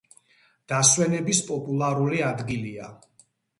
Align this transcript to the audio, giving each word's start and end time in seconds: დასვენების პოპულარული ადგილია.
დასვენების 0.73 1.43
პოპულარული 1.51 2.25
ადგილია. 2.33 2.91